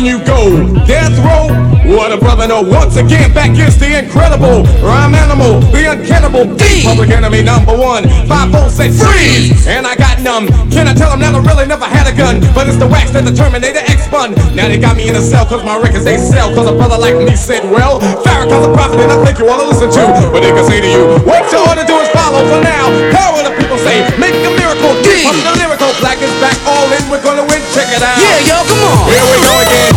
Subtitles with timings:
[0.00, 1.52] death row.
[1.84, 2.62] What a brother no.
[2.62, 6.84] Once again, back is the incredible rhyme animal, the uncannibal D.
[6.84, 8.08] Public enemy number one.
[8.26, 10.48] Five volts say freeze, and I got numb.
[10.70, 12.40] Can I tell them that I really never had a gun?
[12.54, 14.32] But it's the wax that the Terminator X spun.
[14.54, 16.54] Now they got me in a cell cause my records they sell.
[16.54, 19.68] Cause a brother like me said, well, Farrakhan's a prophet and I think you wanna
[19.68, 20.04] listen to.
[20.32, 22.88] But they can say to you, what you ought to do is follow for now.
[23.12, 24.98] Power people say, make a miracle.
[25.02, 25.22] D.
[25.22, 27.62] From the lyrical, black is back, all in, we're gonna win.
[27.70, 28.18] Check it out.
[28.18, 29.06] Yeah, yo, come on.
[29.06, 29.94] Here we go again.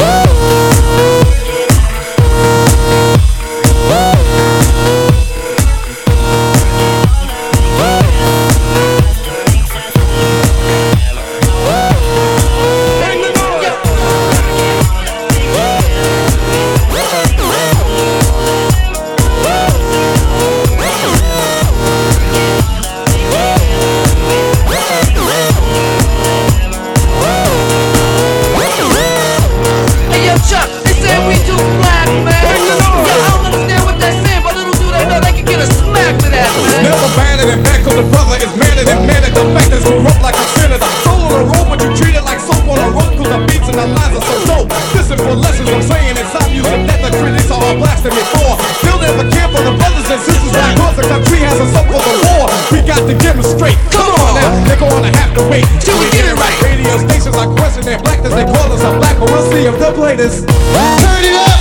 [0.00, 0.27] Bang
[45.28, 48.56] for lessons I'm saying inside music that the critics are blasting me for.
[48.80, 51.86] Still never care for the brothers and sisters why cause the country has a soap
[51.92, 52.44] for the war.
[52.72, 53.76] We got to get them straight.
[53.92, 56.56] Come on now, they're gonna have to wait till we get it right.
[56.64, 59.76] Radio stations are questioning black as they call us a black, but we'll see if
[59.76, 60.48] they'll play this.
[60.48, 61.57] Turn it up!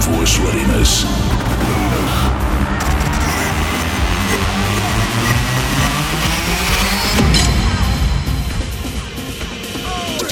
[0.00, 1.04] Force readiness.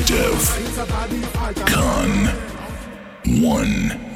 [0.06, 0.40] Dev
[1.66, 2.30] Con
[3.24, 4.07] 1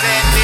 [0.00, 0.39] send